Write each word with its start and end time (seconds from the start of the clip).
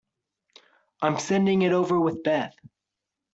I'm 1.03 1.19
sending 1.19 1.61
it 1.61 1.73
over 1.73 1.99
with 2.01 2.23
Beth. 2.23 2.55